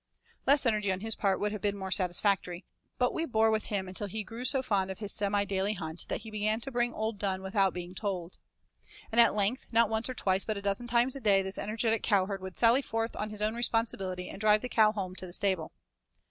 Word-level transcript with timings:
Less 0.47 0.65
energy 0.65 0.91
on 0.91 1.01
his 1.01 1.15
part 1.15 1.39
would 1.39 1.51
have 1.51 1.61
been 1.61 1.77
more 1.77 1.91
satisfactory, 1.91 2.65
but 2.97 3.13
we 3.13 3.23
bore 3.27 3.51
with 3.51 3.65
him 3.65 3.87
until 3.87 4.07
he 4.07 4.23
grew 4.23 4.43
so 4.43 4.63
fond 4.63 4.89
of 4.89 4.97
this 4.97 5.13
semi 5.13 5.45
daily 5.45 5.73
hunt 5.73 6.07
that 6.07 6.21
he 6.21 6.31
began 6.31 6.59
to 6.59 6.71
bring 6.71 6.91
'old 6.91 7.19
Dunne' 7.19 7.43
without 7.43 7.71
being 7.71 7.93
told. 7.93 8.39
And 9.11 9.21
at 9.21 9.35
length 9.35 9.67
not 9.71 9.89
once 9.91 10.09
or 10.09 10.15
twice 10.15 10.43
but 10.43 10.57
a 10.57 10.59
dozen 10.63 10.87
times 10.87 11.15
a 11.15 11.21
day 11.21 11.43
this 11.43 11.59
energetic 11.59 12.01
cowherd 12.01 12.41
would 12.41 12.57
sally 12.57 12.81
forth 12.81 13.15
on 13.15 13.29
his 13.29 13.43
own 13.43 13.53
responsibility 13.53 14.27
and 14.27 14.41
drive 14.41 14.61
the 14.61 14.69
cow 14.69 14.91
home 14.91 15.13
to 15.17 15.27
the 15.27 15.33
stable. 15.33 15.71